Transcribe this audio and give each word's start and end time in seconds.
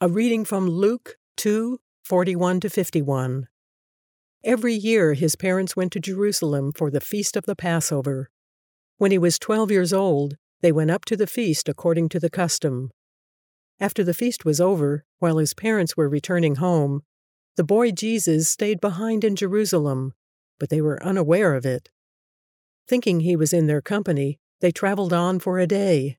A 0.00 0.08
reading 0.08 0.44
from 0.44 0.68
Luke 0.68 1.16
2 1.38 1.80
41 2.04 2.60
to 2.60 2.70
51. 2.70 3.48
Every 4.44 4.72
year 4.72 5.14
his 5.14 5.34
parents 5.34 5.74
went 5.74 5.90
to 5.90 5.98
Jerusalem 5.98 6.70
for 6.72 6.88
the 6.88 7.00
feast 7.00 7.36
of 7.36 7.46
the 7.46 7.56
Passover. 7.56 8.30
When 8.98 9.10
he 9.10 9.18
was 9.18 9.40
12 9.40 9.72
years 9.72 9.92
old, 9.92 10.36
they 10.60 10.70
went 10.70 10.92
up 10.92 11.04
to 11.06 11.16
the 11.16 11.26
feast 11.26 11.68
according 11.68 12.10
to 12.10 12.20
the 12.20 12.30
custom. 12.30 12.92
After 13.80 14.04
the 14.04 14.14
feast 14.14 14.44
was 14.44 14.60
over, 14.60 15.04
while 15.18 15.38
his 15.38 15.52
parents 15.52 15.96
were 15.96 16.08
returning 16.08 16.54
home, 16.54 17.02
the 17.56 17.64
boy 17.64 17.90
Jesus 17.90 18.48
stayed 18.48 18.80
behind 18.80 19.24
in 19.24 19.34
Jerusalem, 19.34 20.14
but 20.60 20.70
they 20.70 20.80
were 20.80 21.02
unaware 21.02 21.56
of 21.56 21.66
it. 21.66 21.88
Thinking 22.86 23.18
he 23.18 23.34
was 23.34 23.52
in 23.52 23.66
their 23.66 23.82
company, 23.82 24.38
they 24.60 24.70
traveled 24.70 25.12
on 25.12 25.40
for 25.40 25.58
a 25.58 25.66
day. 25.66 26.18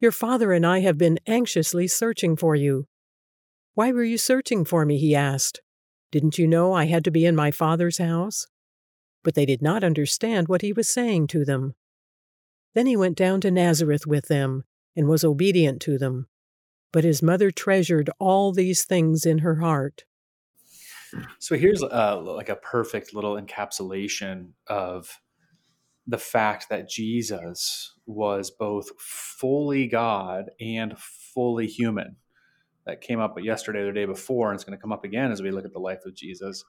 Your 0.00 0.12
father 0.12 0.52
and 0.52 0.66
I 0.66 0.80
have 0.80 0.96
been 0.96 1.18
anxiously 1.26 1.86
searching 1.86 2.34
for 2.34 2.54
you. 2.56 2.86
Why 3.74 3.92
were 3.92 4.04
you 4.04 4.16
searching 4.16 4.64
for 4.64 4.86
me? 4.86 4.98
he 4.98 5.14
asked. 5.14 5.60
Didn't 6.10 6.38
you 6.38 6.46
know 6.46 6.72
I 6.72 6.86
had 6.86 7.04
to 7.04 7.10
be 7.10 7.26
in 7.26 7.36
my 7.36 7.50
father's 7.50 7.98
house? 7.98 8.46
But 9.22 9.34
they 9.34 9.44
did 9.44 9.60
not 9.60 9.84
understand 9.84 10.48
what 10.48 10.62
he 10.62 10.72
was 10.72 10.88
saying 10.88 11.26
to 11.28 11.44
them. 11.44 11.74
Then 12.74 12.86
he 12.86 12.96
went 12.96 13.16
down 13.16 13.42
to 13.42 13.50
Nazareth 13.50 14.06
with 14.06 14.28
them 14.28 14.64
and 14.96 15.06
was 15.06 15.22
obedient 15.22 15.82
to 15.82 15.98
them. 15.98 16.28
But 16.92 17.04
his 17.04 17.22
mother 17.22 17.50
treasured 17.50 18.08
all 18.18 18.52
these 18.52 18.84
things 18.84 19.26
in 19.26 19.38
her 19.38 19.56
heart. 19.56 20.04
So 21.38 21.56
here's 21.56 21.82
uh, 21.82 22.20
like 22.22 22.48
a 22.48 22.56
perfect 22.56 23.14
little 23.14 23.40
encapsulation 23.40 24.52
of 24.66 25.20
the 26.06 26.18
fact 26.18 26.68
that 26.70 26.88
Jesus 26.88 27.94
was 28.10 28.50
both 28.50 28.90
fully 28.98 29.86
God 29.86 30.50
and 30.60 30.98
fully 30.98 31.66
human. 31.66 32.16
That 32.86 33.00
came 33.00 33.20
up 33.20 33.36
yesterday 33.40 33.80
or 33.80 33.86
the 33.86 33.92
day 33.92 34.06
before, 34.06 34.50
and 34.50 34.56
it's 34.56 34.64
going 34.64 34.76
to 34.76 34.80
come 34.80 34.92
up 34.92 35.04
again 35.04 35.30
as 35.30 35.42
we 35.42 35.50
look 35.50 35.64
at 35.64 35.72
the 35.72 35.78
life 35.78 36.04
of 36.06 36.14
Jesus. 36.14 36.64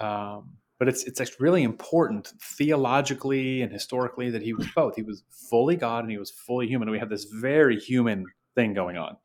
Um, 0.00 0.56
but 0.78 0.88
it's 0.88 1.04
it's 1.04 1.40
really 1.40 1.62
important 1.62 2.32
theologically 2.42 3.62
and 3.62 3.72
historically 3.72 4.30
that 4.30 4.42
he 4.42 4.52
was 4.52 4.66
both. 4.74 4.96
He 4.96 5.02
was 5.02 5.22
fully 5.30 5.76
God 5.76 6.04
and 6.04 6.10
he 6.10 6.18
was 6.18 6.30
fully 6.30 6.66
human. 6.66 6.90
we 6.90 6.98
have 6.98 7.08
this 7.08 7.24
very 7.24 7.78
human 7.78 8.26
thing 8.56 8.74
going 8.74 8.96
on. 8.96 9.16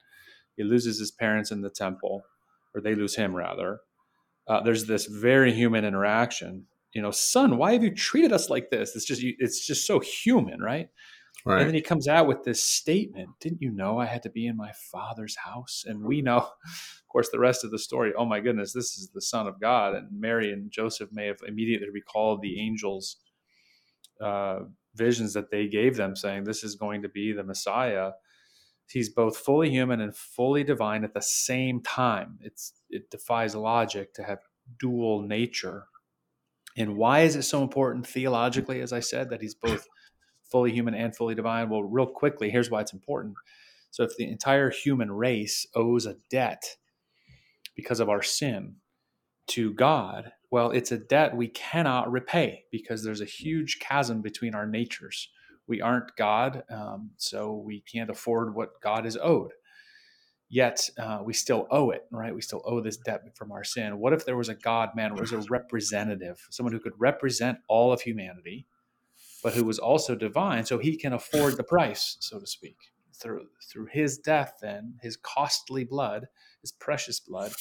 He 0.55 0.63
loses 0.63 0.99
his 0.99 1.11
parents 1.11 1.51
in 1.51 1.61
the 1.61 1.69
temple, 1.69 2.23
or 2.75 2.81
they 2.81 2.95
lose 2.95 3.15
him 3.15 3.35
rather. 3.35 3.79
Uh, 4.47 4.61
there's 4.61 4.85
this 4.85 5.07
very 5.07 5.51
human 5.51 5.83
interaction 5.83 6.67
you 6.97 7.03
know, 7.03 7.11
son, 7.11 7.57
why 7.57 7.73
have 7.73 7.83
you 7.83 7.93
treated 7.93 8.31
us 8.31 8.49
like 8.49 8.71
this? 8.71 8.95
It's 8.95 9.05
just, 9.05 9.21
it's 9.23 9.65
just 9.65 9.85
so 9.85 9.99
human, 9.99 10.61
right? 10.61 10.89
Right. 11.45 11.59
And 11.59 11.67
then 11.67 11.75
he 11.75 11.81
comes 11.81 12.07
out 12.07 12.27
with 12.27 12.43
this 12.43 12.63
statement 12.63 13.29
Didn't 13.39 13.61
you 13.61 13.71
know 13.71 13.99
I 13.99 14.05
had 14.05 14.23
to 14.23 14.29
be 14.29 14.47
in 14.47 14.57
my 14.57 14.71
father's 14.91 15.35
house? 15.35 15.83
And 15.85 16.03
we 16.03 16.21
know, 16.21 16.37
of 16.65 17.07
course, 17.09 17.29
the 17.29 17.39
rest 17.39 17.63
of 17.63 17.71
the 17.71 17.79
story. 17.79 18.13
Oh 18.17 18.25
my 18.25 18.39
goodness, 18.39 18.73
this 18.73 18.97
is 18.97 19.09
the 19.13 19.21
Son 19.21 19.47
of 19.47 19.59
God. 19.59 19.95
And 19.95 20.07
Mary 20.11 20.51
and 20.51 20.71
Joseph 20.71 21.09
may 21.11 21.27
have 21.27 21.39
immediately 21.47 21.89
recalled 21.89 22.41
the 22.41 22.59
angels' 22.59 23.17
uh, 24.21 24.59
visions 24.95 25.33
that 25.33 25.51
they 25.51 25.67
gave 25.67 25.95
them, 25.95 26.15
saying, 26.15 26.43
This 26.43 26.63
is 26.63 26.75
going 26.75 27.01
to 27.03 27.09
be 27.09 27.33
the 27.33 27.43
Messiah. 27.43 28.11
He's 28.89 29.09
both 29.09 29.37
fully 29.37 29.69
human 29.69 29.99
and 29.99 30.15
fully 30.15 30.63
divine 30.63 31.03
at 31.03 31.13
the 31.13 31.21
same 31.21 31.81
time. 31.81 32.39
It's, 32.41 32.71
it 32.89 33.09
defies 33.09 33.53
logic 33.53 34.13
to 34.13 34.23
have 34.23 34.39
dual 34.79 35.23
nature 35.23 35.87
and 36.77 36.95
why 36.95 37.21
is 37.21 37.35
it 37.35 37.41
so 37.41 37.63
important 37.63 38.05
theologically, 38.05 38.81
as 38.81 38.93
I 38.93 38.99
said, 38.99 39.31
that 39.31 39.41
he's 39.41 39.55
both 39.55 39.87
fully 40.51 40.71
human 40.71 40.93
and 40.93 41.15
fully 41.15 41.35
divine? 41.35 41.69
Well, 41.69 41.83
real 41.83 42.07
quickly, 42.07 42.49
here's 42.49 42.69
why 42.71 42.81
it's 42.81 42.93
important. 42.93 43.35
So, 43.91 44.03
if 44.03 44.15
the 44.17 44.29
entire 44.29 44.69
human 44.69 45.11
race 45.11 45.65
owes 45.75 46.05
a 46.05 46.17
debt 46.29 46.77
because 47.75 47.99
of 47.99 48.09
our 48.09 48.21
sin 48.21 48.75
to 49.47 49.73
God, 49.73 50.31
well, 50.51 50.71
it's 50.71 50.91
a 50.91 50.97
debt 50.97 51.35
we 51.35 51.47
cannot 51.49 52.11
repay 52.11 52.63
because 52.71 53.03
there's 53.03 53.21
a 53.21 53.25
huge 53.25 53.79
chasm 53.79 54.21
between 54.21 54.55
our 54.55 54.67
natures. 54.67 55.29
We 55.67 55.81
aren't 55.81 56.15
God, 56.17 56.63
um, 56.69 57.11
so 57.17 57.55
we 57.65 57.81
can't 57.81 58.09
afford 58.09 58.55
what 58.55 58.81
God 58.81 59.05
is 59.05 59.17
owed 59.21 59.51
yet 60.49 60.89
uh, 60.97 61.19
we 61.23 61.33
still 61.33 61.67
owe 61.71 61.89
it, 61.91 62.03
right? 62.11 62.33
We 62.33 62.41
still 62.41 62.61
owe 62.65 62.81
this 62.81 62.97
debt 62.97 63.21
from 63.35 63.51
our 63.51 63.63
sin. 63.63 63.99
What 63.99 64.13
if 64.13 64.25
there 64.25 64.37
was 64.37 64.49
a 64.49 64.55
God 64.55 64.89
man, 64.95 65.11
or 65.11 65.21
was 65.21 65.33
a 65.33 65.39
representative, 65.49 66.45
someone 66.49 66.73
who 66.73 66.79
could 66.79 66.93
represent 66.97 67.57
all 67.67 67.91
of 67.91 68.01
humanity, 68.01 68.67
but 69.43 69.53
who 69.53 69.63
was 69.63 69.79
also 69.79 70.15
divine, 70.15 70.65
so 70.65 70.77
he 70.77 70.95
can 70.97 71.13
afford 71.13 71.57
the 71.57 71.63
price, 71.63 72.17
so 72.19 72.39
to 72.39 72.47
speak, 72.47 72.77
through 73.13 73.47
through 73.71 73.87
his 73.91 74.17
death, 74.17 74.53
then 74.61 74.95
his 75.01 75.17
costly 75.17 75.83
blood, 75.83 76.27
his 76.61 76.71
precious 76.71 77.19
blood, 77.19 77.51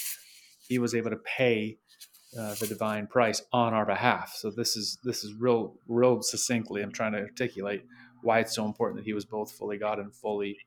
he 0.68 0.78
was 0.78 0.94
able 0.94 1.10
to 1.10 1.16
pay. 1.16 1.78
Uh, 2.36 2.54
the 2.56 2.66
divine 2.66 3.06
price 3.06 3.40
on 3.52 3.72
our 3.72 3.86
behalf. 3.86 4.34
So 4.36 4.50
this 4.50 4.76
is 4.76 4.98
this 5.04 5.24
is 5.24 5.32
real 5.38 5.76
real 5.86 6.20
succinctly. 6.20 6.82
I'm 6.82 6.92
trying 6.92 7.12
to 7.12 7.20
articulate 7.20 7.84
why 8.20 8.40
it's 8.40 8.54
so 8.54 8.66
important 8.66 8.98
that 8.98 9.06
he 9.06 9.14
was 9.14 9.24
both 9.24 9.52
fully 9.52 9.78
God 9.78 9.98
and 9.98 10.14
fully 10.14 10.58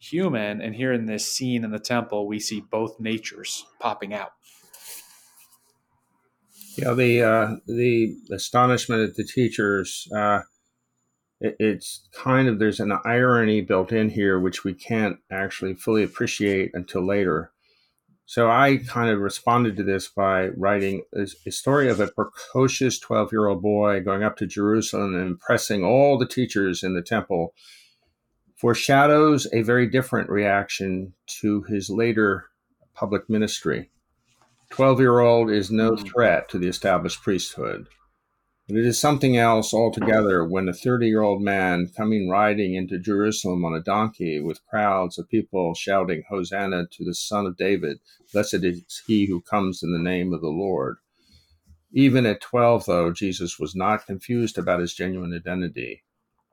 human. 0.00 0.60
And 0.60 0.74
here 0.74 0.92
in 0.92 1.06
this 1.06 1.30
scene 1.30 1.62
in 1.62 1.70
the 1.70 1.78
temple, 1.78 2.26
we 2.26 2.40
see 2.40 2.60
both 2.60 2.98
natures 2.98 3.64
popping 3.78 4.12
out. 4.12 4.32
Yeah, 6.76 6.94
the 6.94 7.22
uh, 7.22 7.56
the 7.66 8.16
astonishment 8.32 9.02
at 9.02 9.16
the 9.16 9.24
teachers. 9.24 10.06
Uh, 10.14 10.40
it, 11.40 11.56
it's 11.58 12.08
kind 12.12 12.48
of 12.48 12.58
there's 12.58 12.80
an 12.80 12.92
irony 13.04 13.60
built 13.60 13.92
in 13.92 14.10
here 14.10 14.38
which 14.38 14.64
we 14.64 14.74
can't 14.74 15.18
actually 15.30 15.74
fully 15.74 16.02
appreciate 16.02 16.70
until 16.74 17.06
later. 17.06 17.52
So 18.26 18.48
I 18.48 18.78
kind 18.86 19.10
of 19.10 19.18
responded 19.18 19.76
to 19.76 19.82
this 19.82 20.06
by 20.06 20.48
writing 20.56 21.02
a, 21.12 21.26
a 21.46 21.50
story 21.50 21.90
of 21.90 21.98
a 21.98 22.06
precocious 22.06 23.00
12 23.00 23.32
year 23.32 23.48
old 23.48 23.60
boy 23.60 24.00
going 24.00 24.22
up 24.22 24.36
to 24.36 24.46
Jerusalem 24.46 25.16
and 25.16 25.26
impressing 25.26 25.84
all 25.84 26.16
the 26.16 26.28
teachers 26.28 26.84
in 26.84 26.94
the 26.94 27.02
temple 27.02 27.54
foreshadows 28.54 29.48
a 29.52 29.62
very 29.62 29.88
different 29.88 30.30
reaction 30.30 31.14
to 31.40 31.62
his 31.62 31.90
later 31.90 32.50
public 32.94 33.28
ministry. 33.28 33.90
12 34.70 35.00
year 35.00 35.18
old 35.18 35.50
is 35.50 35.70
no 35.70 35.94
hmm. 35.94 36.04
threat 36.04 36.48
to 36.48 36.58
the 36.58 36.68
established 36.68 37.22
priesthood. 37.22 37.86
But 38.68 38.78
it 38.78 38.86
is 38.86 39.00
something 39.00 39.36
else 39.36 39.74
altogether 39.74 40.44
when 40.44 40.68
a 40.68 40.72
30 40.72 41.08
year 41.08 41.22
old 41.22 41.42
man 41.42 41.90
coming 41.96 42.28
riding 42.28 42.76
into 42.76 43.00
Jerusalem 43.00 43.64
on 43.64 43.74
a 43.74 43.82
donkey 43.82 44.40
with 44.40 44.64
crowds 44.70 45.18
of 45.18 45.28
people 45.28 45.74
shouting, 45.74 46.22
Hosanna 46.28 46.86
to 46.92 47.04
the 47.04 47.14
Son 47.14 47.46
of 47.46 47.56
David, 47.56 47.98
blessed 48.32 48.62
is 48.62 49.02
he 49.08 49.26
who 49.26 49.40
comes 49.40 49.82
in 49.82 49.92
the 49.92 49.98
name 49.98 50.32
of 50.32 50.40
the 50.40 50.48
Lord. 50.48 50.98
Even 51.92 52.24
at 52.24 52.40
12, 52.40 52.86
though, 52.86 53.12
Jesus 53.12 53.58
was 53.58 53.74
not 53.74 54.06
confused 54.06 54.56
about 54.56 54.78
his 54.78 54.94
genuine 54.94 55.34
identity. 55.34 56.04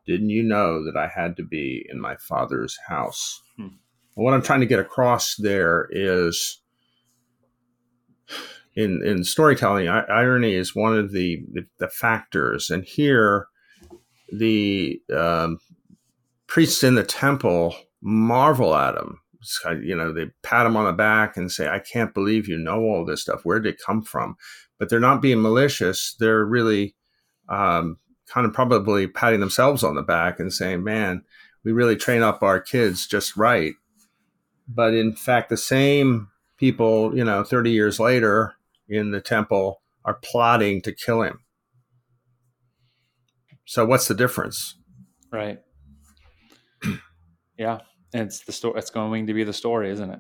Didn't 0.08 0.32
you 0.32 0.42
know 0.42 0.84
that 0.84 0.98
I 0.98 1.08
had 1.08 1.38
to 1.38 1.44
be 1.44 1.86
in 1.88 2.02
my 2.02 2.16
father's 2.16 2.80
house? 2.88 3.44
Hmm. 3.58 3.76
What 4.16 4.34
I'm 4.34 4.42
trying 4.42 4.62
to 4.62 4.66
get 4.66 4.80
across 4.80 5.36
there 5.36 5.88
is 5.92 6.64
in, 8.78 9.04
in 9.04 9.24
storytelling, 9.24 9.88
irony 9.88 10.54
is 10.54 10.76
one 10.76 10.96
of 10.96 11.12
the, 11.12 11.44
the, 11.52 11.66
the 11.80 11.90
factors. 11.90 12.70
And 12.70 12.84
here, 12.86 13.48
the 14.32 15.02
um, 15.12 15.58
priests 16.46 16.84
in 16.84 16.94
the 16.94 17.04
temple 17.04 17.76
marvel 18.04 18.76
at 18.76 18.96
him. 18.96 19.20
You 19.82 19.96
know, 19.96 20.14
they 20.14 20.28
pat 20.44 20.68
him 20.68 20.78
on 20.78 20.86
the 20.86 20.94
back 20.94 21.38
and 21.38 21.52
say, 21.52 21.68
I 21.68 21.80
can't 21.80 22.14
believe 22.14 22.48
you 22.48 22.58
know 22.58 22.82
all 22.82 23.04
this 23.04 23.24
stuff. 23.24 23.42
Where 23.44 23.60
did 23.60 23.74
it 23.74 23.82
come 23.84 24.04
from? 24.04 24.36
But 24.78 24.90
they're 24.90 25.00
not 25.00 25.24
being 25.24 25.42
malicious. 25.42 26.16
They're 26.20 26.46
really 26.46 26.96
um, 27.50 27.98
kind 28.28 28.46
of 28.46 28.54
probably 28.54 29.08
patting 29.08 29.40
themselves 29.40 29.84
on 29.84 29.96
the 29.96 30.04
back 30.04 30.40
and 30.40 30.54
saying, 30.54 30.84
man, 30.84 31.24
we 31.64 31.72
really 31.72 31.96
train 31.96 32.22
up 32.22 32.44
our 32.44 32.60
kids 32.60 33.08
just 33.08 33.36
right. 33.36 33.74
But 34.68 34.94
in 34.94 35.16
fact, 35.16 35.50
the 35.50 35.58
same 35.58 36.28
people, 36.58 37.18
you 37.18 37.24
know, 37.24 37.44
30 37.44 37.72
years 37.72 38.00
later 38.00 38.54
in 38.90 39.12
the 39.12 39.22
temple 39.22 39.82
are 40.06 40.20
plotting 40.24 40.82
to 40.82 40.92
kill 40.92 41.22
him. 41.22 41.40
So 43.66 43.86
what's 43.86 44.08
the 44.08 44.14
difference? 44.14 44.76
Right. 45.32 45.60
yeah, 47.58 47.80
it's 48.14 48.40
the 48.42 48.54
story. 48.54 48.80
It's 48.80 48.90
going 48.90 49.28
to 49.28 49.34
be 49.34 49.44
the 49.44 49.54
story, 49.54 49.92
isn't 49.92 50.10
it? 50.10 50.20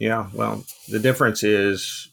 Yeah. 0.00 0.28
Well, 0.34 0.64
the 0.88 0.98
difference 0.98 1.42
is 1.44 2.12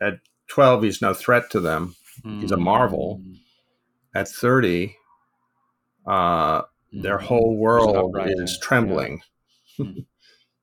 at 0.00 0.20
twelve, 0.48 0.82
he's 0.84 1.02
no 1.02 1.12
threat 1.12 1.50
to 1.50 1.60
them. 1.60 1.96
Mm. 2.24 2.40
He's 2.40 2.52
a 2.52 2.56
hmm. 2.56 2.62
marvel. 2.62 3.22
At 4.14 4.28
thirty, 4.28 4.96
uh, 6.06 6.62
mm. 6.62 6.66
their 6.92 7.18
hmm. 7.18 7.26
whole 7.26 7.56
world 7.56 8.16
is 8.26 8.58
trembling. 8.62 9.20
Yeah. 9.78 9.86
Hmm. 9.86 9.98